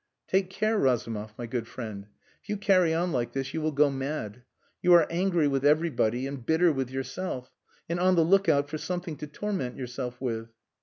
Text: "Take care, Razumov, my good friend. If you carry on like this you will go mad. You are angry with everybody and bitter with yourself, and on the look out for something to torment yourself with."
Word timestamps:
"Take 0.27 0.49
care, 0.49 0.79
Razumov, 0.79 1.35
my 1.37 1.45
good 1.45 1.67
friend. 1.67 2.07
If 2.41 2.49
you 2.49 2.57
carry 2.57 2.91
on 2.91 3.11
like 3.11 3.33
this 3.33 3.53
you 3.53 3.61
will 3.61 3.71
go 3.71 3.91
mad. 3.91 4.41
You 4.81 4.93
are 4.93 5.05
angry 5.11 5.47
with 5.47 5.63
everybody 5.63 6.25
and 6.25 6.43
bitter 6.43 6.71
with 6.71 6.89
yourself, 6.89 7.53
and 7.87 7.99
on 7.99 8.15
the 8.15 8.25
look 8.25 8.49
out 8.49 8.67
for 8.67 8.79
something 8.79 9.15
to 9.17 9.27
torment 9.27 9.77
yourself 9.77 10.19
with." 10.19 10.49